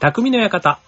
[0.00, 0.80] 匠の館。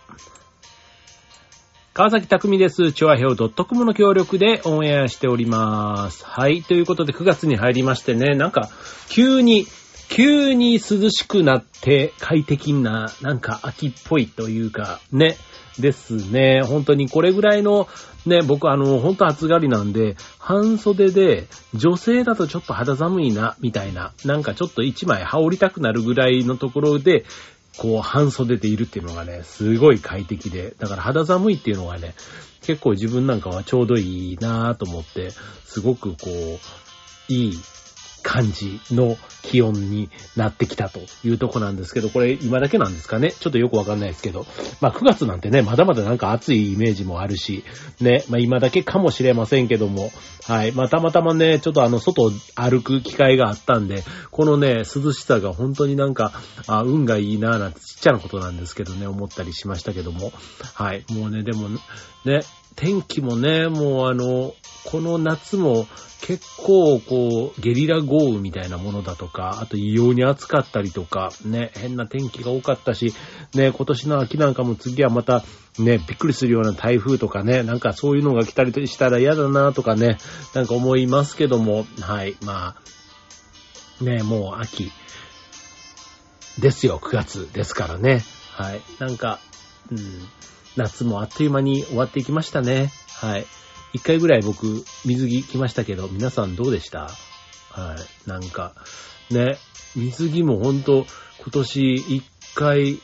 [1.93, 2.93] 川崎匠です。
[2.93, 6.25] チョアヘオ .com の協力でオンエアしております。
[6.25, 6.63] はい。
[6.63, 8.71] ということで9月に入りましてね、なんか
[9.11, 9.67] 急に、
[10.09, 15.37] 急に涼しくなって快適な、なんか秋っぽいというか、ね。
[15.79, 16.63] ですね。
[16.63, 17.89] 本当にこれぐらいの、
[18.25, 27.25] ね、僕あの、本当暑がりなんで、半袖で、女性だとちょっと肌寒いな、みたいな、なんかちょっと一枚羽織りたくなるぐらいのところで、
[27.79, 32.15] こう、半袖でいるっていうのがね、すごい快適で、だから肌寒いっていうのがね、
[32.63, 35.31] 結構自分なんかはちょうどいいなぁと思って、
[35.65, 37.59] すごくこう、いい
[38.23, 43.33] 感じの気温になってきたというとこなんですけど、これ今だけなんですかね？
[43.33, 44.47] ちょっとよくわかんないですけど、
[44.81, 47.65] まあ9月なんてね、まだまだなんか暑いイメージもあるし、
[48.01, 50.11] ね、まあ今だけかもしれませんけども、
[50.45, 56.33] はい、まあたまたまね、ちょっとあの外歩く機会があったんで、このね、涼しさが本当になんか、
[56.67, 60.33] あ、運がいいなぁなんてちっちゃなことなんですけどね、思ったりしましたけども、
[60.75, 61.69] はい、もうね、でも
[62.25, 62.41] ね、
[62.77, 65.87] 天気もね、もうあの、この夏も
[66.23, 73.13] 結構こう、ゲリラ豪雨みたいなものだとか、あと異様に暑かったりとか、ね、変な天気が多かったし、
[73.55, 75.43] ね、今年の秋なんかも次はまた、
[75.79, 80.19] ね、びっくりするような台風とかね、なんかそういうのが来たりしたら嫌だなとかね、
[80.55, 82.77] なんか思いますけども、はい、ま
[84.01, 84.93] あ、ね、もう秋
[86.61, 88.23] ですよ、9月ですからね。
[88.53, 89.41] はい、なんか、
[89.91, 89.99] うん、
[90.77, 92.93] 夏もあっという間に終わっていきましたね。
[93.21, 93.47] はい。
[93.93, 97.11] 一回ぐらい僕、水着来ましたけど、皆さんどうでした？
[97.71, 98.29] はい。
[98.29, 98.73] なんか、
[99.31, 99.59] ね、
[99.95, 101.07] 水着もほんと、
[101.39, 102.99] 今年一回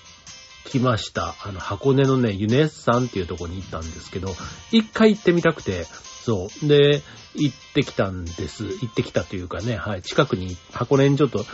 [0.65, 1.35] 来ました。
[1.43, 4.35] あの、箱根のね、ユネッサンっていうとこに行ったんですけど、
[4.71, 6.67] 一回行ってみたくて、そう。
[6.67, 7.03] で、
[7.35, 8.65] 行ってきたんです。
[8.65, 10.03] 行ってきたというかね、はい。
[10.03, 11.45] 近くに箱根にちょっと、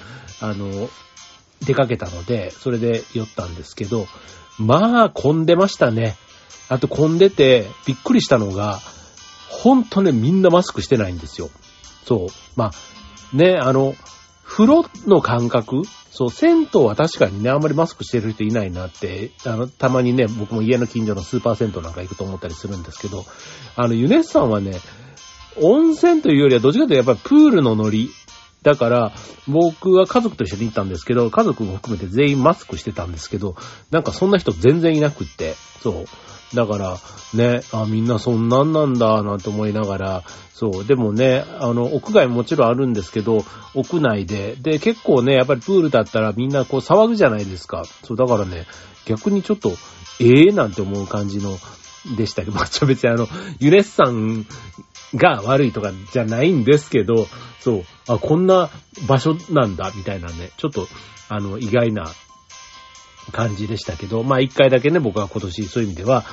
[0.41, 0.89] あの、
[1.65, 4.07] 出かけたので、それで寄ったんですけど、
[4.59, 6.17] まあ、混んでましたね。
[6.69, 8.81] あと混んでて、びっくりしたのが、
[9.49, 11.51] ほんとね、みんなマスクしてないんですよ。
[12.07, 12.29] そう。
[12.57, 13.95] まあ、ね、あの、
[14.45, 23.25] 風呂の感覚そう、銭湯は確かにね、あんまりマスクしてる人いないなって、あの、たまにね、僕も家の近所のスーパー銭湯なんか行くと思ったりするんですけど、
[23.75, 24.79] あの、ユネッサンはね、
[25.61, 28.11] 温泉というよりはどっちかというとやっぱりプールのノリ。
[28.65, 29.13] だから、
[29.47, 33.57] 僕は家族と一緒に行ったんですけど、家族も含めて全員マスクしてたんですけど、
[33.91, 36.57] なんかそんな人全然いなくって、そう。
[36.57, 36.97] だから、
[37.35, 40.23] ね、あ、みんなそんなんなんだ、なんて思いながら、
[40.55, 40.85] そう。
[40.87, 47.83] でもね、あの、屋外もちろんあるんですけど、屋内で、で、結構ね、やっぱりプールだったらみんなこう騒ぐじゃないですか。
[48.05, 48.67] そう、だからね、
[49.05, 49.73] 逆にちょっと、
[50.21, 51.59] ええなんて思う感じの、
[52.17, 53.29] でしたけど、 まあ、ちょ別にあの、
[53.61, 54.47] ユネッサン
[55.15, 57.29] が悪いとかじゃないんですけど、
[57.61, 58.71] そう、あ、こんな
[59.07, 60.89] 場所なんだ、みたいなね、ちょっと、
[61.29, 62.11] あの、意外な
[63.33, 66.25] 感じでしたけど、まあ一回だけね、僕は今年そういう意味では、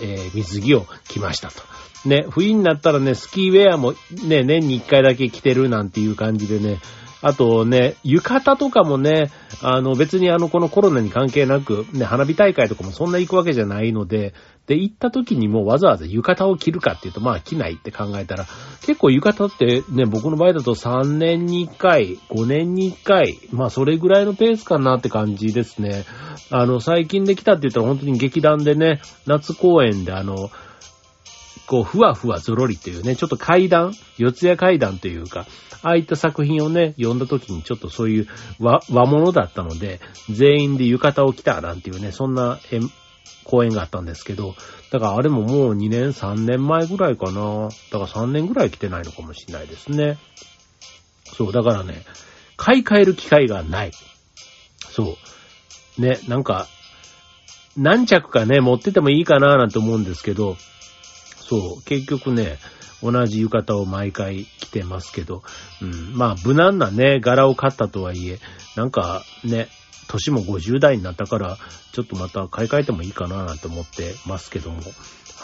[0.00, 1.62] えー、水着を着ましたと。
[2.04, 3.94] ね、冬になったらね、スキーウェアも
[4.24, 6.78] ね、年に一回だけ着てるなんていう感じでね、
[7.26, 14.32] あとね、浴衣とかもね、あの別にあのこのコロナに関係なく、ね、花火大会とかもそんな行くわけじゃないので、
[14.68, 18.46] で、行った時にもわざわざ浴衣を着るかっていうと、まあ着ないって考えたら、
[18.82, 26.04] 結構浴衣ってね、僕の場合だと3年に1回、5年に1回、まあそれぐらいのペースかなって感じですね。
[26.50, 30.48] あの、最近できたって言ったら本当に劇団でね、夏公演であの、
[31.66, 35.46] こう、ふわふわゾロリっていうね、ちょっと階段、四谷階段というか、
[35.82, 38.28] ああいった作品をね、読んだ時にちょっとそういう
[38.58, 40.00] 和和物だったので、
[40.30, 42.58] 全員で浴衣を着たなんていうね、そんな
[43.44, 44.54] 公演があったんですけど、
[44.90, 47.68] だからあれももう2年、3年前ぐらいかな。
[47.92, 50.18] だから3年ぐらい来てないのかもしれないですね。
[51.24, 52.04] そう、だからね、
[52.56, 53.92] 買い替える機会がない。
[54.78, 55.16] そ
[55.98, 56.00] う。
[56.00, 56.66] ね、なんか、
[57.76, 60.56] 何着かね、持っててもいいかななんて思うんですけど、
[61.48, 62.58] そう、結局ね、
[63.02, 65.42] 同じ浴衣を毎回着てますけど、
[65.80, 68.38] うん、まあ無難なね、柄を買ったとはいえ、
[68.74, 69.68] なんかね、
[70.08, 71.58] 年も50代になったから、
[71.92, 74.80] ちょっとまた買い替えてもいいかななんて思ってますけども、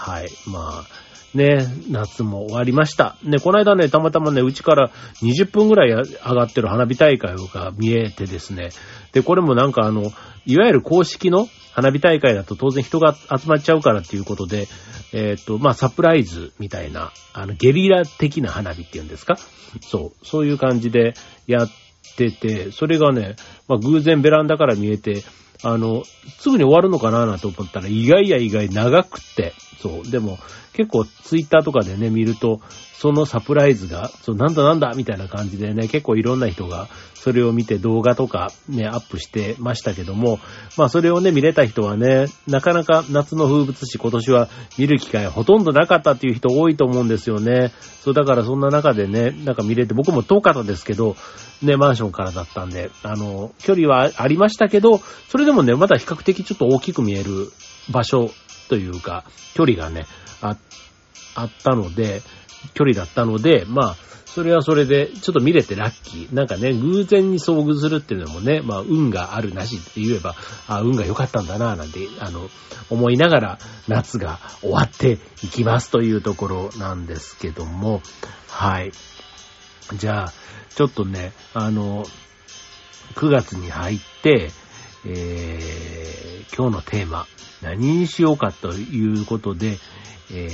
[0.04, 0.84] はい、まあ、
[1.32, 3.16] ね、夏も終わりました。
[3.22, 4.90] ね、この間ね、たまたまね、うちから
[5.22, 8.70] 20分ぐらい上がってる花火大会が見えてですね、
[9.12, 10.10] で、これもなんかあの、
[10.44, 14.66] いわゆる公式の花火大会だと当然人が集まっちゃうからっていうことで、
[15.12, 19.36] えっ、と、まあ、サプライズみたいな、あの、ゲリラ的な花火っていうんですか？
[19.82, 21.14] そう、そういう感じで
[21.46, 21.70] やっ
[22.16, 23.36] てて、それがね、
[23.68, 25.22] まあ、偶然ベランダから見えて、
[25.64, 26.02] あの、
[26.40, 30.10] すぐに終わるのかななんて思ったら、意外や意外長くって、そう。
[30.10, 30.38] でも、
[30.72, 32.60] 結構ツイッターとかでね、見ると、
[33.02, 40.38] そのサプライズが、そう、なんだなんだみたいな感じでね、結構いろんな人がそれを見て動画とかね、アップしてましたけども、
[40.76, 44.48] まあそれをね、見れた人はね、なかなか夏の風物詩今年は
[44.78, 47.72] 見る機会ほとんどなかったっていう人多いと思うんですよね。
[48.02, 51.16] そう、だからそんな中でね、なんか見れて、僕も遠かったですけど、
[51.62, 54.98] ね、マンションからだったんで、あの、距離はありましたけど、
[55.28, 57.52] それでもね、まだ比較的ちょっと大きく見える
[57.90, 58.30] 場所
[58.68, 59.24] というか、
[59.54, 60.06] 距離がね、
[60.40, 60.56] あ、
[61.34, 62.22] あったので、
[62.74, 66.34] 距離だったので、まあ、それはそれで、ちょっと見れてラッキー。
[66.34, 70.34] なんかね、偶然に遭遇するっていうのもね、まあ、運があるなしって言えば、
[70.68, 72.48] あ、運が良かったんだな、なんて、あの、
[72.88, 78.00] 思いながら、夏が終わっていきますというところなんですけども、
[78.48, 78.92] はい。
[79.96, 80.32] じゃあ、
[80.74, 82.06] ちょっとね、あの、
[83.16, 84.50] 9月に入って、
[85.04, 87.26] えー、今日のテーマ、
[87.62, 89.78] 何にしようかということで、
[90.32, 90.50] えー、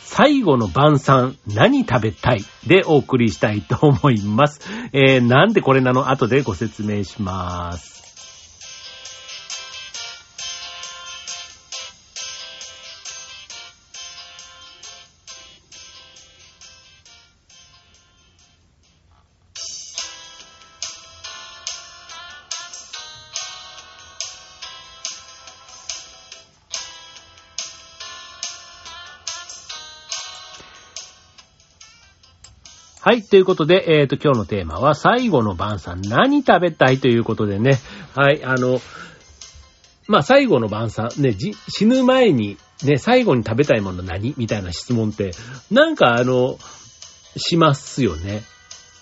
[0.00, 2.42] 最後の晩餐何食べたい？
[2.66, 4.60] でお送りしたいと思います。
[4.92, 6.10] えー、なんでこれなの？
[6.10, 7.95] 後でご説明します。
[33.06, 33.22] はい。
[33.22, 36.98] ということで、えっ、ー、と、今日のテーマは、最後の晩餐何食べたい？
[36.98, 37.78] ということでね。
[38.16, 38.42] はい。
[38.42, 38.80] あの、
[40.08, 41.32] まあ、最後の晩餐、ね、
[41.68, 44.34] 死ぬ前に、ね、最後に食べたいもの何？
[44.36, 45.30] みたいな質問って、
[45.70, 46.58] なんかあの、
[47.36, 48.42] しますよね。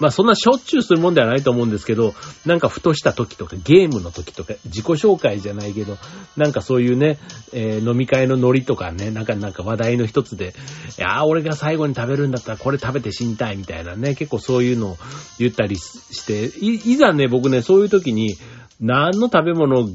[0.00, 2.14] まあそんなしょっちゅうするもんではないと思うんですけど、
[2.44, 5.96] なんかふとした時とかゲームの時とか自己紹介じゃないけど、
[6.36, 7.18] なんかそういうね、
[7.52, 10.54] えー、飲み会のノリとかね、なんかなんか話題の一つで、
[10.98, 14.98] いやー俺が最後に食べるんだったらこれ食べて死にたいみたいなね、結構そういうのを
[15.38, 18.36] 言ったりして、い、いざね、僕ね、そういう時に
[18.80, 19.88] 何の食べ物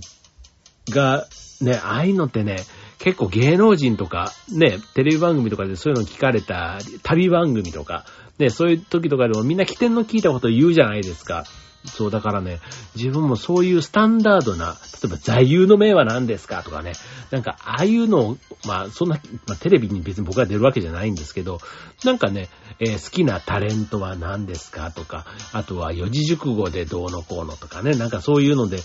[0.89, 1.27] が、
[1.61, 2.57] ね、ああいうのってね、
[2.99, 8.05] 結構芸能人とか、ね、テレビ番組とかでそういうの聞かれた、旅番組とか、
[8.39, 11.45] ね、そういう時とかでもみんな起点の聞いたこと言うじゃないですか。
[11.85, 12.59] そう、だからね、
[12.95, 16.91] 自分もそういうスタンダードな、例えば座右の銘は何ですかとかね、
[17.31, 18.37] なんか、ああいうのを、
[18.67, 19.15] まあ、そんな、
[19.47, 21.59] まあ、テレビに別に僕が出るわけじゃないんですけど、
[22.03, 22.49] なんかね、
[22.79, 28.79] えー、好きなタレントは何ですかとか、あとは四字熟語でどうのこうのとかね、なんかそういうので、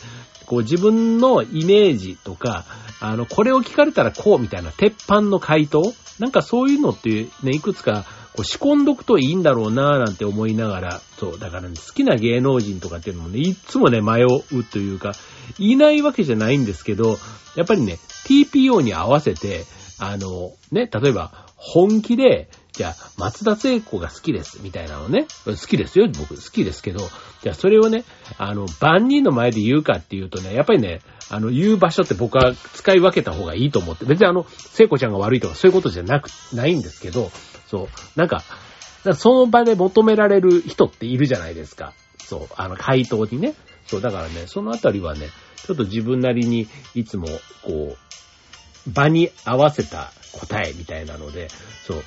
[0.46, 2.64] こう自分のイメージとか、
[3.00, 5.94] あの、これを聞かれたらこうみたいな鉄板の回答。
[6.20, 8.04] なんかそういうのってね、いくつか
[8.34, 15.12] こう仕込んどくといいんだろうなぁなんて思いながら、そう、だから、ね、好きな芸能人とかっていうのもね、いつもね、迷うというか、
[15.58, 17.16] いないわけじゃないんですけど、
[17.54, 19.64] やっぱりね、TPO に合わせて、
[20.00, 25.28] あの、ね、例えば、本気で、じゃあ、松田聖子が好きです、みたいなのね。
[25.44, 26.34] 好きですよ、僕。
[26.34, 26.98] 好きですけど、
[27.42, 28.04] じゃあ、それをね、
[28.36, 37.30] あの、万人の前で言うかっていうとね、やっぱりね、あの、言う場所って僕は使い分けた方がいいと思って、別にあの、聖子ちゃんが悪いとかそういうことじゃなく、ないんですけど、
[37.74, 37.88] そう。
[38.14, 38.44] なんか、
[39.14, 41.92] その場で求められる人っているじゃないですか。
[42.18, 42.48] そう。
[42.56, 43.54] あの、回答にね。
[43.86, 44.00] そう。
[44.00, 45.26] だからね、そのあたりはね、
[45.66, 47.26] ちょっと自分なりにいつも、
[47.64, 47.96] こ
[48.86, 51.48] う、場に合わせた答えみたいなので、
[51.84, 52.04] そう。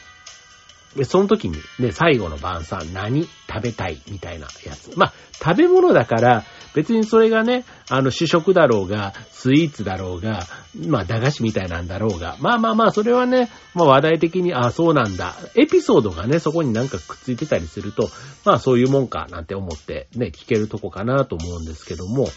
[0.96, 4.92] で、その時にね、最後の晩餐何食べたいみたいなやつ。
[4.96, 10.46] まあ、食べ物だから、別にそれがね、あの、主食だろうが、スイーツだろうが、
[10.88, 15.36] まあ、駄菓子みたいなんだろうが、まあまあまあ、それはね、まあ話題的に、ああ、そうなんだ。
[15.56, 18.10] エピソードがね、そこになんかくっついてたりすると、
[18.46, 22.28] まあそういうもんか、なんて思ってね、聞けるとこかなと思うんですけども、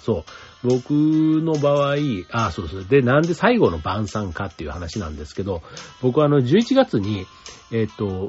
[0.00, 0.24] そう。
[0.62, 1.96] 僕の場合、
[2.30, 2.84] あ、そうそう。
[2.84, 5.62] で、なんで最後の晩餐かっていう話なんですけど、
[6.00, 7.26] 僕はあの、11月に、
[7.72, 8.28] えっ、と、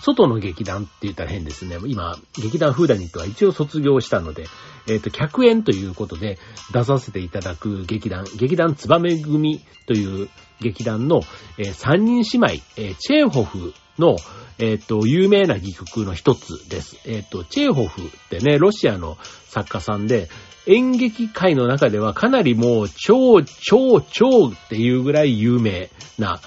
[0.00, 1.76] 外の劇団って言ったら変ですね。
[1.86, 4.46] 今、劇団フーダニットは一応卒業したので、
[4.88, 6.38] えっ、と、客演ということで
[6.72, 10.28] 出させていただく劇団、劇団ツバメ組という
[10.60, 11.20] 劇団の、
[11.58, 14.16] えー、三人姉妹、えー、チェーホフの、
[14.58, 16.96] えっ、と、有名な戯曲の一つです。
[17.06, 20.28] えっ、と、チェーホフってね、ロシアの作家さんで、
[20.66, 26.40] 演劇界の中ではかなりもう超超超っていうぐらい有名な、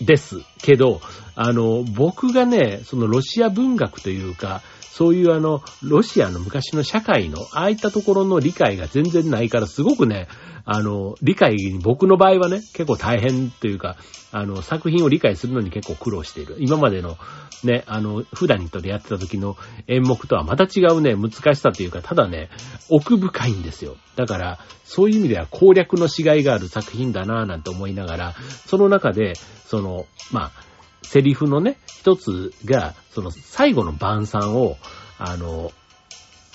[0.00, 1.00] ですけど、
[1.40, 10.26] あの、僕がね、そのロシア文学というか、そういうあの、ロシアの昔の社会の、ああいったところの理解が全然ないから、すごくね、
[10.64, 13.96] あの、理解に僕の場合はね、結構大変というか、
[14.32, 16.56] あの、作品を理解するのに結構苦労している。
[16.58, 17.16] 今までの
[17.62, 22.50] ね、あの、普段にとでやってた時の演目とはまた違うね、難しさというか、ただね、
[22.90, 23.96] 奥深いんですよ。
[24.16, 28.34] だから、そういう意味では攻略のしがいがある作品だなぁなんて思いながら、
[28.66, 29.34] その中で、
[29.66, 30.67] その、まあ、
[31.08, 34.76] セリフのね、一つが、その最後の晩餐を、
[35.18, 35.72] あの、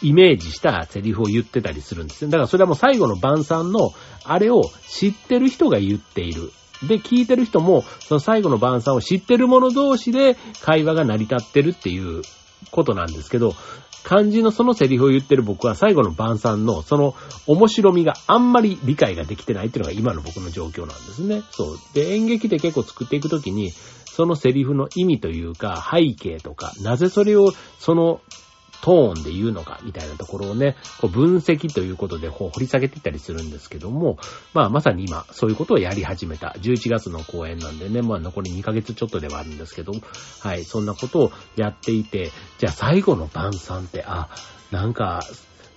[0.03, 2.31] イメージしたセリフを言ってたりするんですね。
[2.31, 3.91] だからそれはもう最後の晩餐の、
[4.24, 6.51] あれを知ってる人が言っている。
[6.88, 12.22] で、聞いてる人も、その最後の晩餐を知ってる者同士で会話が成り立ってるっていう
[12.69, 13.55] ことなんですけど、
[14.03, 17.15] 漢字のそのセリフを言ってる僕は最後の晩餐のその
[17.48, 21.41] 面白みがあんまり理解ができてないっていうのが今の僕の状況なんですね。
[21.51, 21.77] そう。
[21.93, 23.72] で、演劇で結構作っていくときに、
[24.13, 28.22] そのセリフの意味というか、背景とか、なぜそれをその
[28.84, 34.17] トーンで言うのか、みたいなところをね、こう分析ということで掘り下げていったりするんですけども、
[34.53, 36.55] まあまさに今、そういうことをやり始めた。
[36.60, 39.93] 11月の公演なんでね、まあ残り2ヶ月ちょっとではあるんですけど、
[40.41, 44.29] はい、そんなことをやっていて、じゃあ最後の晩餐って、あ、
[44.70, 45.22] なんか、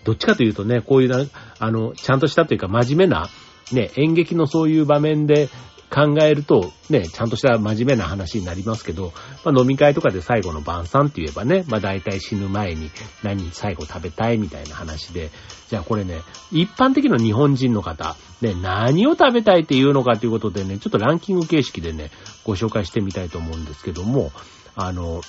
[0.04, 1.24] どっちかというとね、こういうな、
[1.58, 3.30] あの、ちゃんとしたというか真面目な、
[3.72, 5.48] ね、演劇のそういう場面で、
[5.90, 9.12] 考えると、ね、ちゃんとした真面目な話になりますけど、
[9.44, 12.90] まあ、飲み会とかで最後の晩餐って言えばね、まあ大体死ぬ前に
[13.22, 15.30] 何最後食べたいみたいな話で、
[15.68, 22.10] じゃあこれね、一般的な日本人の方、ね、何を食べたいっていうのかということでね、ちょっとランキング形式でね、
[22.44, 24.32] ご紹介してみたいと思うんですけども、
[24.74, 25.22] あの、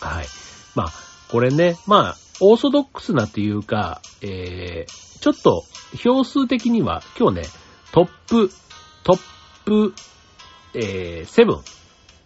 [0.00, 0.26] はい。
[0.74, 0.92] まあ、
[1.28, 5.64] これね、まあ、オーソドックスなというか、えー、ちょっと
[5.96, 7.42] 票数的には今日ね、
[7.92, 8.50] トップ
[9.04, 9.20] トッ
[9.64, 9.94] プ、
[10.74, 11.60] えー、7、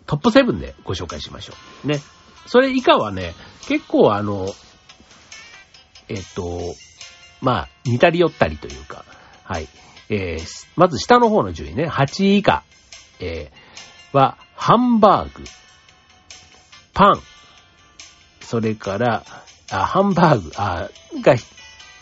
[0.07, 1.88] トップ7でご紹介しましょう。
[1.88, 2.00] ね。
[2.47, 3.35] それ以下はね、
[3.67, 4.49] 結構あの、
[6.09, 6.75] えっと、
[7.41, 9.05] まあ、似たり寄ったりというか、
[9.45, 9.69] はい。
[10.09, 12.64] えー、まず下の方の順位ね、8位以下、
[13.21, 15.45] えー、は、ハンバーグ、
[16.95, 17.23] パン、
[18.41, 19.25] それから、
[19.71, 20.91] あ、ハンバーグ、あ、
[21.23, 21.35] が、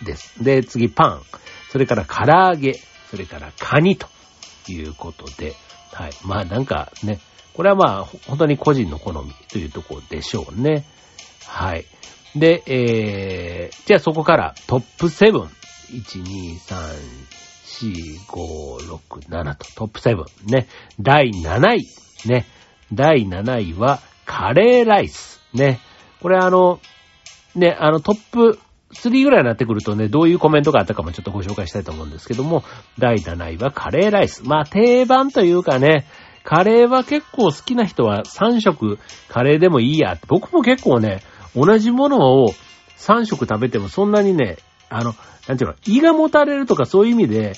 [0.02, 0.42] です。
[0.42, 1.22] で、次、パン、
[1.70, 4.08] それから唐揚げ、それからカニと。
[4.68, 5.54] いうことで、
[5.92, 6.12] はい。
[6.24, 7.18] まあなんかね、
[7.54, 10.84] これはまあ本当に個人の好みというところでしょうね。
[11.46, 11.84] はい。
[12.36, 15.48] で、えー、じゃあそこからトップ7。
[15.90, 20.24] 1、2、3、4、5、6、7とトップ7。
[20.46, 20.68] ね。
[21.00, 21.86] 第7位。
[22.26, 22.46] ね。
[22.92, 25.40] 第7位はカレーライス。
[25.52, 25.80] ね。
[26.20, 26.80] これあの、
[27.56, 28.60] ね、あのトップ
[28.94, 32.64] 3ぐらいになってくるとね、どういうコメントがあったかもちょっとご紹介したいと思うんですけども、
[32.98, 34.42] 第7位はカレーライス。
[34.44, 36.06] まあ定番というかね、
[36.42, 40.18] カレーは結構好きな人は3食カレーでもいいや。
[40.26, 41.22] 僕も結構ね、
[41.54, 42.52] 同じものを
[42.96, 45.14] 3食食べてもそんなにね、あの、
[45.46, 47.52] なんていうの、胃がもたれるとかそういう意味で、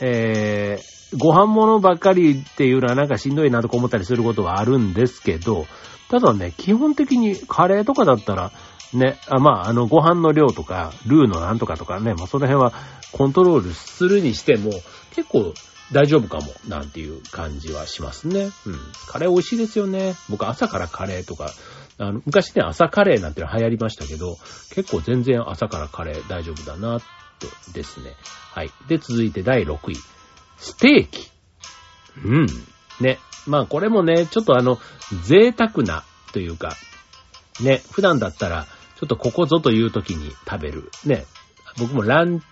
[0.00, 5.66] えー、ご飯物ばっかりっていうのはなんかしんどいなとか思ったりすることはあるんですけど、
[6.10, 8.52] ただね、基本的にカレーとかだったら、
[8.92, 12.72] ね、あまあ、あの、ご飯の量とか、ルーのなんとかとかね、まあ、その辺は
[13.12, 14.70] コントロールするにしても、
[15.14, 15.54] 結構
[15.92, 18.50] 大丈夫かも、なんていう感じはしますね。
[18.66, 18.78] うん。
[19.06, 20.14] カレー美味しいですよね。
[20.28, 21.52] 僕朝からカレーとか、
[21.98, 24.36] あの、昔ね、朝カレーなんて流行りましたけど、
[24.74, 27.06] 結構全然朝からカレー大丈夫だな、と
[27.72, 28.14] ですね。
[28.52, 28.70] はい。
[28.88, 29.96] で、続いて第6位。
[30.58, 31.30] ステーキ。
[32.24, 32.46] うん。
[33.00, 33.18] ね。
[33.46, 34.78] まあこれもね、ちょっとあの、
[35.24, 36.76] 贅沢なというか、
[37.60, 38.66] ね、普段だったら、
[38.96, 40.90] ちょっとここぞという時に食べる。
[41.04, 41.24] ね。
[41.78, 42.42] 僕もラン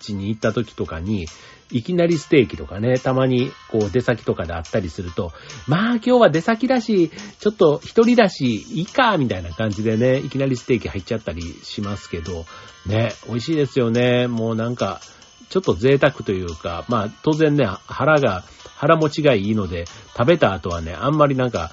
[0.00, 1.26] チに行った時とかに、
[1.72, 5.32] いきなりステーキとかね、たまにこう出先とかであったりすると、
[5.66, 12.44] まあ今日は出先だし、ちょっと一人だし、いいか、みたいな感じでね、いきなりステーキ入っちゃったりしますけど、
[12.86, 14.26] ね、美味しいですよね。
[14.26, 15.00] もうなんか、
[15.48, 18.44] ちょっと贅沢というか、まあ当然ね、腹が、
[18.76, 21.70] 腹持ちがいいので、食べた後はね、あんまりなんか、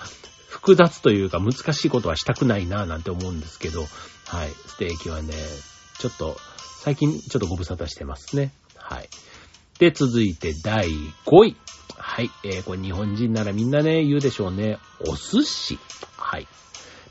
[0.61, 3.81] 複雑というか難しいことはしたくないなぁなんて思うんですけど、
[4.27, 4.49] はい。
[4.67, 5.33] ステーキはね、
[5.99, 6.37] ちょっと、
[6.81, 8.51] 最近ちょっとご無沙汰してますね。
[8.75, 9.09] はい。
[9.79, 10.89] で、続いて第
[11.25, 11.55] 5位。
[11.97, 12.29] はい。
[12.43, 14.79] えー、これ日本人ならみんなね、言うでしょうね。
[15.07, 15.79] お寿司。
[16.17, 16.47] はい。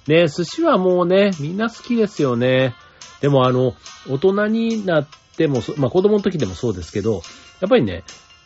[0.07, 2.75] ね、寿司はもうね、みんな好きですよね。
[3.21, 3.75] でもあの、
[4.09, 7.23] 大人になっても、まあ子供の時でもそうですけど、
[7.61, 8.05] やっぱりね、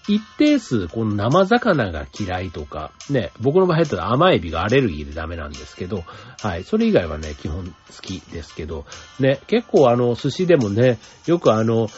[0.08, 6.04] 一定数、この生魚が嫌いとか、ね、僕の場合だと甘エビがアレルギーでダメなんですけど、
[6.42, 8.84] はい、それ以外はね、基本好きですけど、
[9.20, 11.88] ね、結構あの、寿司でもね、よくあの、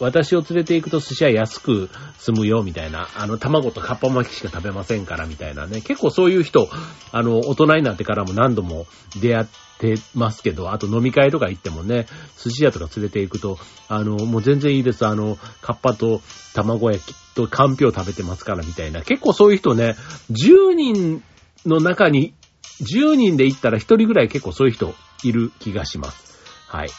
[0.00, 3.08] 私を連れて行くと寿司は安く済むよ、みたいな。
[3.16, 5.80] あの、卵とカッパ巻きしか食べませんから、みたいなね。
[5.82, 6.68] 結構そういう人、
[7.12, 8.86] あの、大人になってからも何度も
[9.20, 9.46] 出会っ
[9.78, 12.06] てますけど、あと飲み会とか行ってもね、
[12.42, 13.58] 寿司屋とか連れて行くと、
[13.88, 15.06] あの、もう全然いいです。
[15.06, 16.20] あの、カッパと
[16.54, 19.02] 卵焼きとかんぴょう食べてますから、みたいな。
[19.02, 19.96] 結構そういう人ね、
[20.30, 21.22] 10人
[21.66, 22.34] の中に、
[22.80, 26.34] 10人で行ったら1人ぐらい結構そういう人いる気がします。
[26.68, 26.90] はい。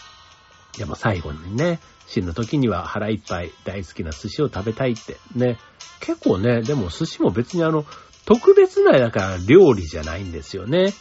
[0.77, 5.57] でも最後にね、死ぬ時には腹いっぱい大好きな寿司を食べたいってね。
[5.99, 7.85] 結構ね、でも寿司も別にあの、
[8.25, 10.93] 特別なだから料理じゃないんですよね。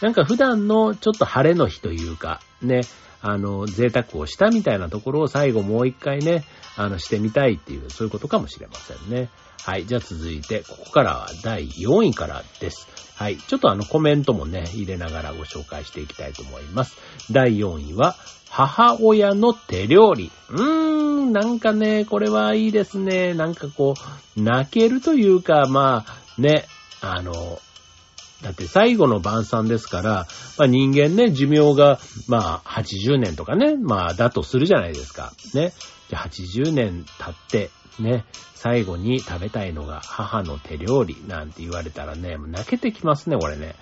[0.00, 2.80] なんか普段のちょっと晴れの日というか、ね、
[3.22, 6.44] あの、贅沢をしたみたいなところを最後もう一回ね、
[6.76, 9.30] あの、してみたいっていう、そういうことかもしれませんね。
[9.62, 9.86] はい。
[9.86, 12.88] じゃあ続いて、ここからは第4位からです。
[13.14, 13.36] はい。
[13.36, 16.96] ちょっとあのコメントもね、入れながらご紹介していきたいと思います。
[17.30, 18.16] 第4位は、
[18.50, 20.32] 母親の手料理。
[20.50, 20.62] うー
[21.24, 23.34] ん、なんかね、これはいいですね。
[23.34, 23.94] なんかこ
[24.36, 26.66] う、泣けるというか、まあ、ね、
[27.00, 27.60] あの、
[28.42, 30.26] だって最後の晩餐ですから、
[30.58, 35.32] まあ人間ね、寿命が、まあ80年とかね、まあだとするじゃないですか。
[35.54, 35.72] ね。
[36.08, 37.70] じゃあ80年経って、
[38.00, 43.76] ね、最後に食べたいのが母の手料理なんて言われたらね、もう泣けてきますね、これね。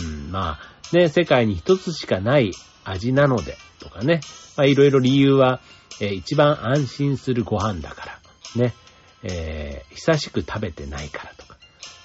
[0.00, 2.52] うん、まあ、ね、世界に一つしかない
[2.84, 4.20] 味なので、とかね。
[4.56, 5.60] まあいろいろ理由は、
[6.00, 8.74] えー、一番安心するご飯だから、ね。
[9.22, 11.45] えー、久しく食べてないからと。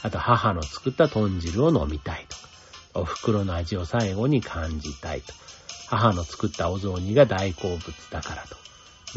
[0.03, 2.41] あと母の作った豚汁を飲みたいとか。
[2.93, 5.33] お袋の味を最後に感じたいと。
[5.87, 8.57] 母の作ったお雑煮が大好物だからと。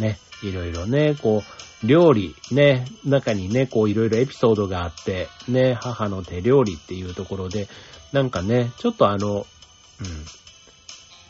[0.00, 0.18] ね。
[0.42, 1.42] いろいろね、こ
[1.82, 7.68] う、料理、ね、中にね、こういろいろエピソードがあって、ね、母の手料理っていうところで、
[8.12, 9.46] なんかね、ちょっとあの、うん、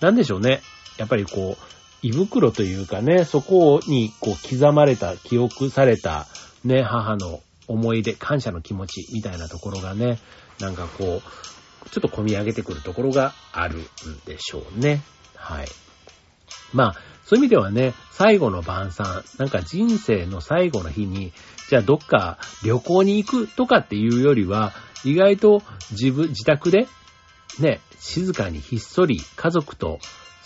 [0.01, 0.63] なんでしょうね。
[0.97, 1.65] やっぱりこう、
[2.03, 6.27] 胃袋というかね、そこにこう刻まれた、記憶された、
[6.63, 10.19] ね、母の思い出、感謝の気持ちみたいなところがね、
[10.61, 13.85] なんかこう、ちょっと込み上げてくるところがあるん
[14.27, 15.03] でしょうね。
[15.35, 15.69] はい。
[16.73, 16.95] まあ、
[17.25, 21.33] そういう意味ではね、最後の晩餐、なんか人生の最後の日に、
[21.69, 24.73] じゃあどっか旅行に行くとかっていうよりは、
[25.05, 26.87] 意外と自分、自宅で、
[27.59, 29.99] ね、静かにひっそり家族と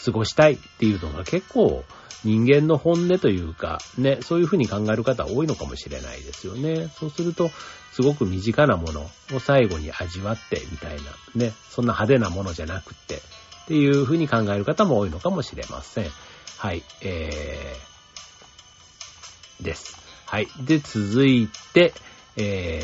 [0.05, 1.85] 過ごしたいっていうのが結構
[2.25, 6.89] 人間の本音というか、ね、そういうふうに考える方多いのかもしれないですよね。
[6.99, 7.51] そうすると、
[7.93, 11.03] すごく身近なものを最後に味わってみたいな、
[11.35, 13.21] ね、そんな派手なものじゃなくて、っ
[13.67, 16.11] ていうふうに考える方も多いのかもしれません。
[16.59, 19.97] はい、えー、です。
[20.27, 20.49] はい。
[20.65, 21.93] で、続いて、
[22.37, 22.83] え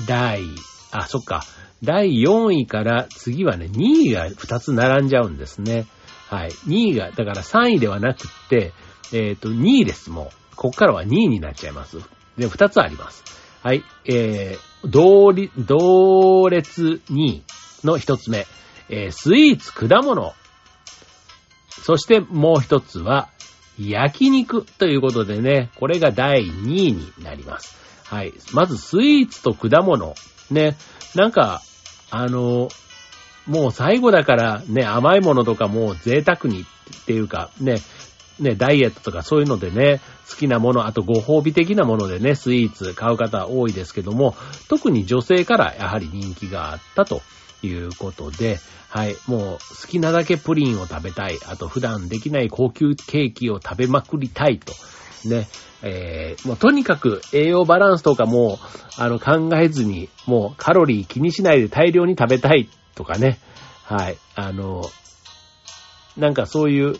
[0.00, 0.42] ー、第、
[0.90, 1.44] あ、そっか。
[1.82, 5.86] 第4位から次はね、2位が2つ並んじゃうんですね。
[6.28, 6.50] はい。
[6.50, 8.72] 2位が、だから3位ではなくって、
[9.12, 10.56] えっ、ー、と、2位です、もう。
[10.56, 11.98] こっからは2位になっちゃいます。
[12.36, 13.24] で、2つあります。
[13.62, 13.82] はい。
[14.04, 17.42] えー、同率、同列2位
[17.84, 18.46] の1つ目。
[18.88, 20.34] えー、スイーツ、果物。
[21.68, 23.28] そしてもう1つは、
[23.78, 27.76] 焼肉ということでね、これが第2位になります。
[28.04, 28.34] はい。
[28.52, 30.14] まずスイーツと果物。
[30.50, 30.76] ね。
[31.14, 31.62] なんか、
[32.10, 32.68] あの、
[33.46, 37.76] もう最後だからね、甘いものとかもう贅沢にっていうか、ね、
[38.38, 44.36] ね、ダイエットとかそういうのでね、好きなもの、あとご褒美的なものでね、スイーツ買う方多いですけども、
[44.68, 47.22] 特に女性からやはり人気があったと
[47.62, 54.72] いうことで、はい、もう好きなだけプリンを食べたい、あと普段できない高級ケーキを食べまくりたいと、
[55.28, 55.48] ね、
[55.82, 58.58] えー、もうとにかく栄養バランスとかも、
[58.96, 63.38] あの考えずに、もうカロリー気にしないで大量に食べたいとかね、
[63.84, 64.84] はい、あの、
[66.16, 66.96] なんかそういう、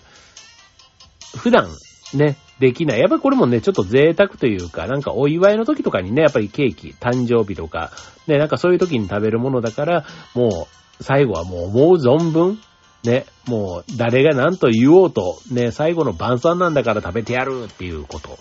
[1.37, 1.69] 普段
[2.15, 3.01] ね、できない。
[3.01, 7.93] やっぱりこれもね、ちょっと贅沢というか、なんかお祝いの時とかにね、やっぱりケーキ、誕生日とか、
[8.27, 10.67] ね、なんかそういう時に食べるものだから、も
[11.01, 12.59] う、最後はもう思う存分、
[13.05, 18.39] ね、もう誰が何と言おうと、ね、最後の晩餐なんだから食べてやるっていうこと。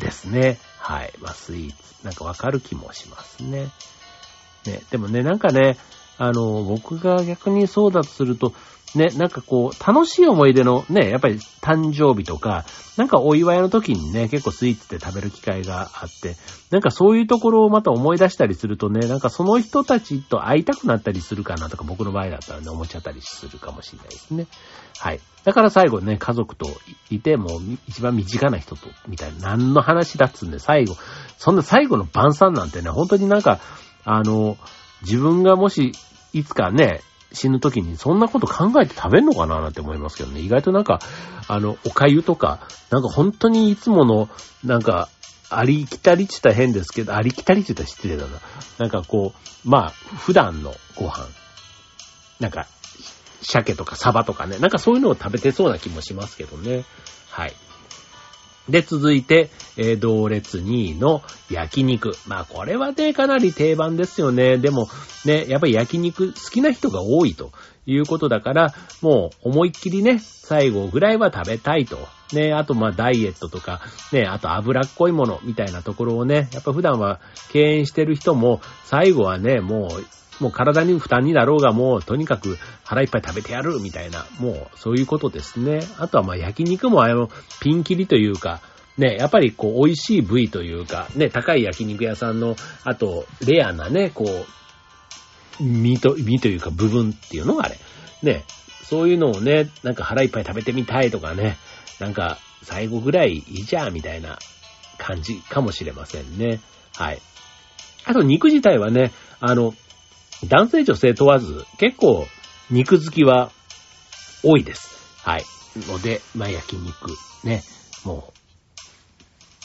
[0.00, 0.58] ですね。
[0.78, 1.12] はい。
[1.20, 2.04] まあ、スイーツ。
[2.04, 3.68] なんかわかる気もしますね。
[4.66, 5.78] ね、でもね、なんかね、
[6.18, 8.52] あの、僕が逆にそうだとすると、
[8.94, 12.64] ね、なんかこう、楽しい思い出のね、やっぱり誕生日とか、
[12.96, 16.36] なんかお祝いの時にね、結構スイーツで食べる機会があって、
[16.70, 24.46] なんかそういうところをまた思い出したりするとね、なんかその人たちと会いたくなったりするかなとか、僕の場合だったらね、思っちゃったりするかもしれないですね。
[24.98, 25.20] はい。
[25.44, 26.66] だから最後ね、家族と
[27.10, 30.96] いて、もう一番身近な人と、みたいな、何の話だっつうんで、最後、
[31.38, 33.60] そんな最後の晩餐なんてね、本当になんか、
[34.04, 34.58] あの、
[35.02, 35.92] 自分がもし、
[36.32, 37.00] いつかね、
[37.32, 40.40] 死ぬ時にそんなこと考えて食べんのかななんて思いますけどね。
[40.40, 41.00] 意外となんか、
[41.48, 44.28] あの、お粥とか、なんか本当にいつもの、
[44.64, 45.08] なんか、
[45.50, 48.38] ありきたりって言った変ですけど、ありきたりって言った失礼だな。
[48.78, 51.26] なんかこう、まあ、普段のご飯。
[52.38, 52.66] なんか、
[53.42, 54.58] 鮭とかサバとかね。
[54.58, 56.84] なんかそういうのを食べてそうな気もしますけどね。
[57.30, 57.54] はい。
[58.68, 62.12] で、続いて、えー、同列2位の焼肉。
[62.26, 64.58] まあ、これはね、かなり定番ですよね。
[64.58, 64.88] でも、
[65.24, 67.52] ね、やっぱり焼肉好きな人が多いと
[67.86, 71.98] いうことだから、もう思いっきりね、最後ぐらいは食べたいと。
[72.32, 73.80] ね、あとまあダイエットとか、
[74.12, 77.20] ね、あと脂っこいものみたいなところをね、やっぱ普段は
[77.50, 85.80] 敬遠してる人も、最後はね、もうもう体に負担になろうがもうとにかく腹いっぱい食べてやるみたいな、もうそういうことですね。
[85.98, 88.60] あとはまあ焼肉もあの、ピンキリというか、
[88.96, 97.78] ね、やっぱりこう美味しい部位というか、ね、高い焼肉屋さんの、あと、レアなね、こう、身と、身というか部分っていうのがあれ。
[98.22, 98.44] ね、
[98.84, 101.56] そういうのをね、なんか腹いっぱい食べてみたいとかね、
[101.98, 104.38] なんか最後ぐらいいいじゃんみたいな
[104.98, 106.60] 感じかもしれませんね。
[106.96, 107.20] はい。
[108.04, 109.74] あと肉自体はね、あの、
[110.48, 112.26] 男性女性問わず、結構
[112.70, 113.50] 肉好きは
[114.42, 114.90] 多いです。
[115.22, 115.44] はい。
[115.76, 117.10] ので、まあ、焼肉、
[117.44, 117.62] ね、
[118.04, 118.32] も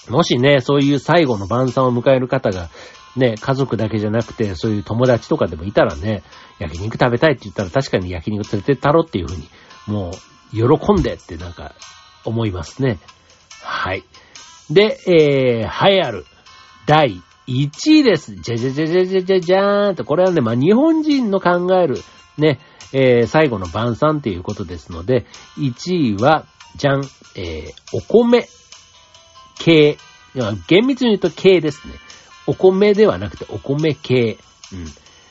[0.08, 2.70] う、もしね、そういう最後の晩餐を迎える方が、
[3.16, 6.24] ね、家族だけじゃなくて、そういう友達とかでもいたらね、
[6.60, 9.50] 焼肉食べたいって言ったら確かに焼肉連れてったろっていうふうに、
[9.88, 11.74] もう、喜んでってなんか、
[12.26, 13.00] 思いますね。
[13.62, 14.04] はい。
[14.70, 16.26] で、えー、栄えある、
[16.86, 18.36] 第1位です。
[18.36, 21.98] じゃじゃじゃじゃじゃじゃじゃーんと、これはね、まあ、日本人の考える、
[22.38, 22.60] ね、
[22.92, 25.26] えー、最後の晩餐っていうことですので、
[25.58, 27.04] 1位は、じゃん、
[27.36, 28.48] えー、お米
[29.60, 29.98] 系。
[30.68, 31.94] 厳密に言うと系ですね。
[32.48, 34.38] お米ではなくてお米系。
[34.74, 34.86] うん。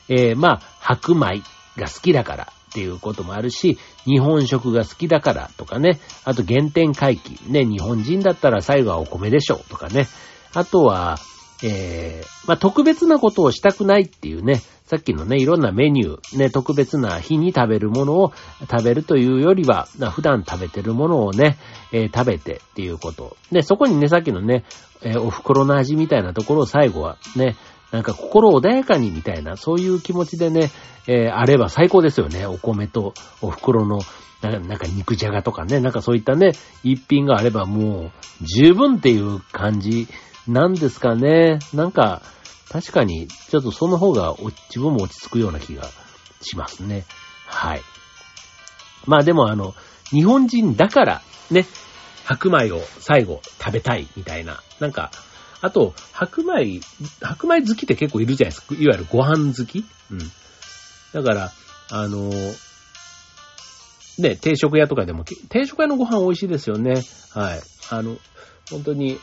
[0.09, 1.41] えー、まあ、白米
[1.77, 5.99] が好きだからっていうこともあるし、日本食が好きだからとかね。
[6.23, 7.39] あと原点回帰。
[7.47, 10.07] ね、日本人だったら最後はお米でしょうとかね。
[10.53, 11.17] あとは、
[11.67, 18.33] えー、まあ、特別なことをしたくないっていうね、さっきのね、いろんなメニュー、ね、特別な日に食べるものを
[18.69, 21.57] 食べるというよりは、普段食べてるものをね、
[21.91, 23.35] えー、食べてっていうこと。
[23.51, 24.63] で、そこにね、さっきのね、
[25.01, 27.55] えー、お袋の味みたいなところを最後はね、
[27.91, 30.69] なんか心穏やかにみたいな、そういう気持ちでね、
[31.07, 32.45] え、あれば最高ですよね。
[32.45, 34.01] お米とお袋の、
[34.41, 36.51] なんか肉じゃがとかね、なんかそういったね、
[36.83, 40.07] 一品があればもう十分っていう感じ
[40.47, 41.59] なんですかね。
[41.73, 42.21] なんか、
[42.69, 44.35] 確かに、ちょっとその方が
[44.69, 45.89] 自分も落ち着くような気が
[46.41, 47.05] しますね。
[47.47, 47.81] はい。
[49.05, 49.75] まあでもあの、
[50.11, 51.65] 日本人だから、ね、
[52.25, 54.59] 白米を最後食べたいみたいな。
[54.79, 55.11] なんか、
[55.61, 56.79] あと、白米、
[57.21, 58.75] 白米好きって結構いるじゃないですか。
[58.75, 60.19] いわゆるご飯好きうん。
[61.13, 61.51] だから、
[61.91, 62.29] あの、
[64.17, 67.01] ね、定食屋とかでも、定食屋のご飯美味しいですよね。
[67.31, 67.61] はい。
[67.89, 68.17] あの、
[68.69, 69.19] 本当に、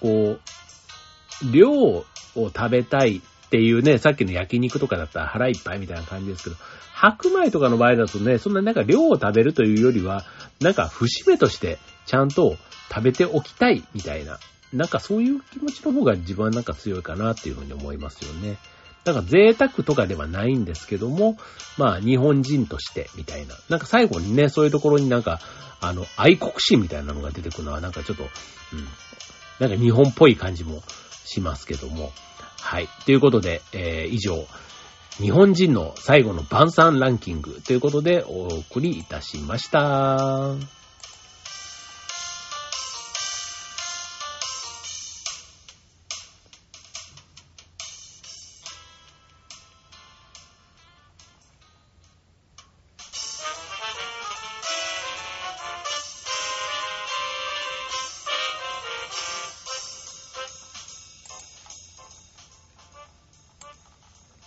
[0.00, 2.04] こう、量を
[2.34, 6.56] 食べたいっていうね、さっきの焼肉とかだったら腹いっぱいみたいな感じですけど、
[6.92, 10.24] 白米とかの場合だとね、そんななんか量を食べるというよりは、
[10.60, 12.56] なんか節目としてちゃんと
[12.88, 14.38] 食べておきたいみたいな、
[14.72, 18.56] なんかそういう気持ちの方が自分はなんか強いかなっていうふうに思いますよね。
[19.04, 21.38] だか贅沢とかではないんですけども、
[21.78, 23.54] まあ日本人としてみたいな。
[23.68, 25.38] なんか最後にね、そういうところになんか、
[25.80, 28.28] あの、愛国心みたいなのが出てくるのはなんかちょっと、うん、
[29.58, 30.82] なんか日本っぽい感じも
[31.24, 32.12] しますけども。
[32.60, 32.88] はい。
[33.04, 34.46] ということで、えー、以上、
[35.18, 40.54] 日本人の最後の晩餐ランキングということでお送りいたしました。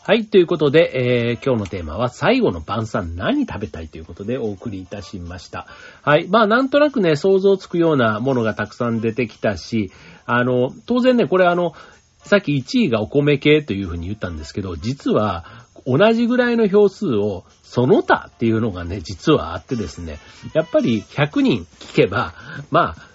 [0.09, 5.67] はい、ということで、えー、今日のテーマは最後の晩餐何食べたいということでお送りいたしました。
[6.01, 9.91] はい、まあなんとなくね、想像つくようなものがたくさん出てきたし、
[10.25, 11.73] あの、当然ね、これあの、
[12.23, 15.45] さっき1位がお米系というふうに言ったんですけど、実は
[15.85, 20.17] 同じぐらいの票数をその他っていうのがね、実はあってですね、
[20.55, 22.33] やっぱり100人聞けば、
[22.71, 23.08] まあ、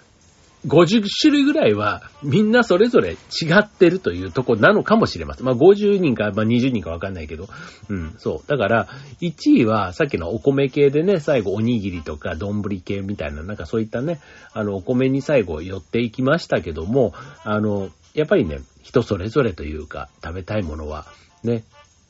[0.65, 3.15] 50種類ぐらいはみんなそれぞれ違
[3.59, 5.45] ってるというとこなのかもしれません。
[5.45, 7.47] まあ50人か、まあ20人かわかんないけど。
[7.89, 8.49] うん、そう。
[8.49, 8.87] だから、
[9.21, 14.19] 1位はさっきのお米系でね、最後おにぎりとか丼系みたいな、なんかそういったね、
[14.53, 21.05] あの、お米に最後寄っていきましたけども、あの、やっぱりね、人それぞれというか、食べたいものは
[21.43, 21.63] ね、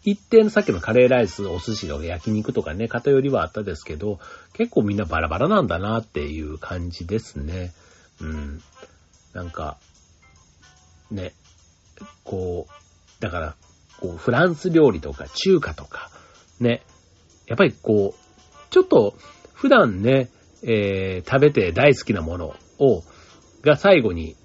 [0.06, 4.20] 一定のさっきのカレーライス、お寿司とか焼肉とかね、偏りはあったですけど、
[4.54, 7.72] 結構みんなバラバラなんだなっていう感じですね。
[8.21, 8.62] うん。
[9.34, 9.78] なんか、
[11.12, 11.34] ね、
[12.23, 13.56] こう、だから、
[13.99, 16.10] こう、フランス料理とか中華とか、
[16.60, 16.84] ね、
[17.47, 19.15] やっぱりこう、ちょっと、
[19.54, 20.30] 普段ね、
[20.63, 23.04] えー、食べて大好きなものを、
[23.62, 24.36] が最後に、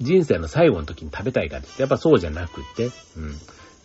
[0.00, 3.34] 人生の最後の時に食べたいかって、やっぱそうじゃなくて、うん。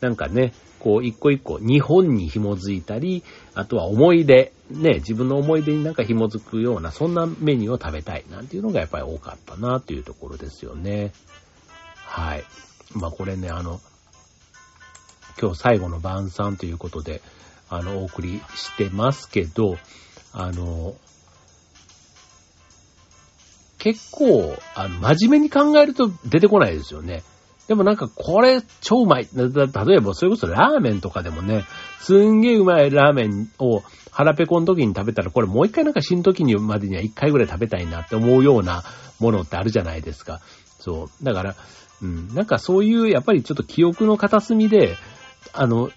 [0.01, 11.13] なんかね、こう、一個一個、日本に紐づいたり、あとは思い出、ね、自分の思い出になんか紐づくような、そんなメニューを食べたい、なんていうのがやっぱり多かったな、というところですよね。
[12.05, 12.43] はい。
[12.93, 13.79] まあこれね、あの、
[15.39, 17.21] 今日最後の晩餐ということで、
[17.69, 19.77] あの、お送りしてますけど、
[20.33, 20.95] あの、
[23.77, 27.23] 結構、あの、真面目に考えると出てこないですよね。
[27.67, 29.27] でもなんかこれ超うまい。
[29.33, 29.45] 例
[29.95, 31.65] えばそれこそラーメンとかでもね、
[31.99, 38.83] すんげえうまいラーメンを腹ペコの時に食べたら、これもう一回なんか死ぬ時にまでには一回ぐらい食べたいなって思うような
[39.19, 40.39] ものってあるじゃないですか。
[40.79, 41.23] そう。
[41.23, 41.55] だから、
[42.01, 44.95] うん、なんかそういうやっぱりちょっと記憶の片隅で、
[45.53, 45.89] あの、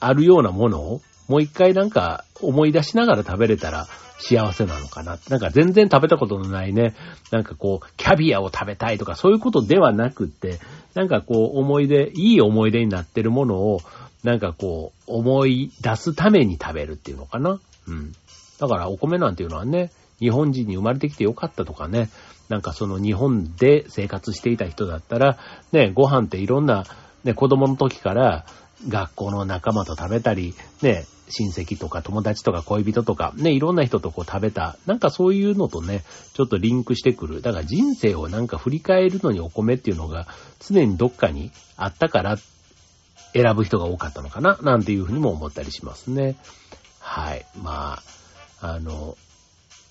[0.00, 3.86] あるようなものをもう一回なんか思い出しながら食べれたら
[4.18, 5.16] 幸せなのかな。
[5.28, 6.92] なんか全然食べたことのないね、
[7.30, 10.58] なんかこう、キャビアを食べたいとかそういうことではなくって、
[10.94, 13.80] なんかこう思い出、いい思い出になってるものを、
[14.24, 17.60] なんかこう、思い出すために食べるっていうのかな。
[17.86, 18.12] うん。
[18.58, 22.10] だからお米なんていうのはね、日本人に生まれてきてよかったとかね、
[22.48, 25.38] なんかその日本で生活していた人だったら、
[25.70, 26.84] ね、ご飯っていろんな、
[27.22, 28.44] ね、子供の時から
[28.88, 34.76] 学校の仲間と食べたり、ね、親戚とか友達とか恋人とか、ね、いろんな人とこう食べた。
[34.86, 36.02] なんかそういうのとね、
[36.34, 37.42] ちょっとリンクしてくる。
[37.42, 40.26] だから人生をなんか振り返るのにお米っていうのが
[40.58, 42.36] 常にどっかにあったから
[43.32, 46.36] 選ぶ人が多かったのかななんていうふうにも思ったりしますね。
[46.98, 47.46] はい。
[47.62, 48.00] ま
[48.60, 49.16] あ、あの、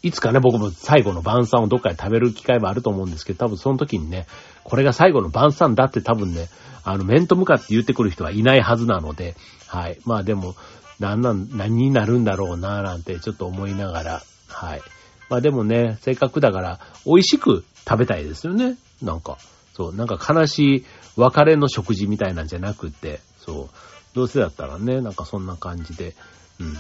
[0.01, 4.27] いつかね、僕も最後の晩餐をどっかで食べる機会もあると思うんですけど、多分その時にね、
[4.63, 6.47] これが最後の晩餐だって多分ね、
[6.83, 9.35] あの、面と向かって言ってくる人はいないはずなので、
[9.67, 9.99] はい。
[10.05, 10.55] まあでも、
[10.99, 14.81] 何なん、何になるんだろうな、なんてちょっと思いながら、はい。
[15.29, 18.77] まあでもね、せっかくだから、美味しく食べたいですよね。
[19.01, 19.37] なんか、
[19.73, 20.85] そう、なんか悲しい
[21.15, 26.15] 別れの食事みたいなんじゃなくって、そう、どうせだったらね、なんかそんな感じで、
[26.59, 26.75] うん。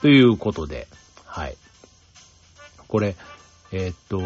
[0.00, 0.88] ということで、
[1.24, 1.56] はい。
[2.88, 3.16] これ、
[3.72, 4.20] えー、っと、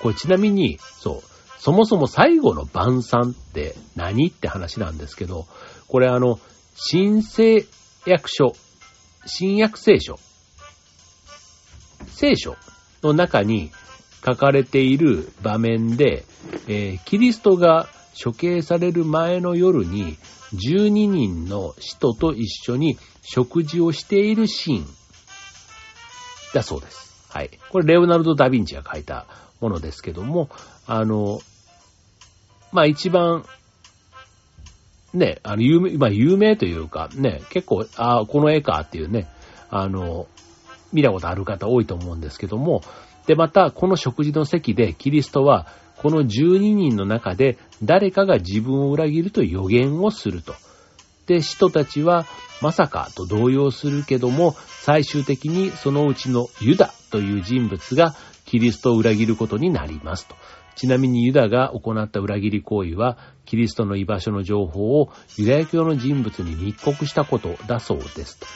[0.00, 5.46] これちなみに、そう、そもそも最後の晩餐って何って話なんですけど、
[5.88, 6.40] これあの、
[6.74, 7.66] 新聖
[8.06, 8.54] 約書、
[9.26, 10.18] 新約聖書、
[12.08, 12.56] 聖書
[13.02, 13.70] の中に
[14.24, 16.24] 書かれている場面で、
[16.68, 17.88] えー、キリストが
[18.22, 20.16] 処刑される前の夜に
[20.54, 24.86] 12人の使徒と一緒に食事をしているシーン
[26.54, 27.28] だそうです。
[27.28, 27.50] はい。
[27.70, 29.26] これ、レオナルド・ダ・ヴィンチが書いた
[29.60, 30.50] ものですけども、
[30.86, 31.40] あの、
[32.72, 33.44] まあ一番
[35.12, 39.28] ね、あの、有名、まあ、有名というか、ね、結構、ああ、この絵かっていうね、
[39.70, 40.26] あの、
[40.92, 42.82] 見たことある方多いと思うんですけども、
[43.26, 50.54] で、また、この食事の席でキリストは、この12人の中で誰かが自分を裏切ると予言をすると。
[51.26, 52.24] で、使徒たちは、
[52.62, 58.14] まさかと動揺するけども、最終的にそのうちのユダという人物が
[58.46, 60.34] キリストを裏切ることになりますと。
[60.76, 68.46] ちなみにユダが行った裏切り行為は、キリストの居場所の情報をユダヤ教の人物に密告したことだそうですと。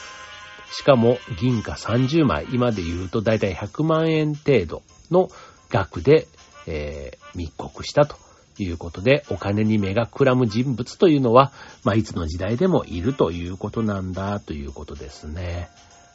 [0.73, 5.29] しかも銀貨30枚、今で言うとだいたい100万円程度の
[5.71, 6.27] 額で、
[6.67, 8.17] えー、密告したと
[8.59, 11.53] いうことで、お金に目がくらむ人物というのは、
[11.85, 15.69] まあ、いつの時代でもいるということなんだということですね。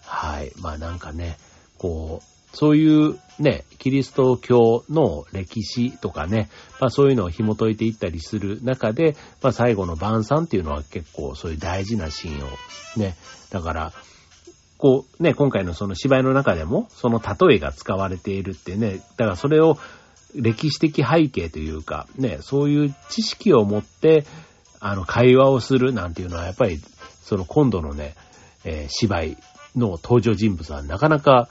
[0.06, 0.52] はい。
[0.60, 1.38] まあなんかね、
[1.78, 12.50] こう、そういうね、キリスト教の歴史とかね、まあそういうのを紐解いていったりする中で、まあ最後の晩餐っていうのは結構そういう大事なシーンを
[12.98, 13.16] ね、
[13.50, 13.94] だから、
[14.78, 19.78] こうね、今回のその芝居の中でもその例えが使われているってね、だからそれを
[20.36, 24.26] 歴史的背景というか、ね、そういう知識を持って、
[24.80, 26.80] あの、会話をするなんていうのはやっぱり、
[27.24, 28.16] その今度のね、
[28.64, 29.38] えー、芝居
[29.76, 31.50] の登場人物はなかなか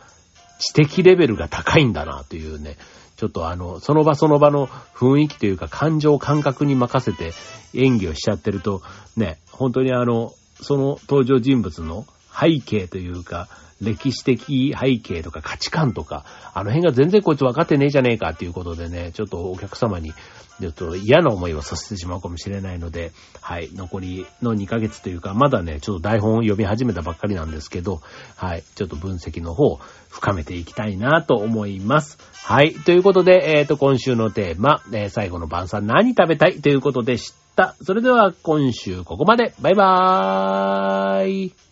[0.59, 2.77] 知的レベルが高いんだなというね、
[3.17, 7.33] ちょっとあの、その場その場の雰囲気というか感情感覚に任せて
[7.75, 8.83] 演技をしちゃってると、
[9.17, 13.49] ね、本当にあの、その登場人物の背景というか、
[13.81, 20.13] 歴史的背景とか価値観とか、あの辺が全然こいつ分かってねえじゃねえかっていうことでね、ちょっとお客様に、
[20.61, 28.01] ちょっと嫌な思いをさせてしまうかもしれないので、はい、残りの2ヶ月というか、まだね、ちょっと台本を読み始めたばっかりなんですけど、
[28.37, 32.19] はい、ちょっと分析の方、深めていきたいなと思います。
[32.33, 37.77] はい、ということで、えっ、ー、と、今週のテーマ、えー、最後の晩餐何食べたいということでした。
[37.83, 39.55] それでは今週ここまで。
[39.61, 41.68] バイバーイ。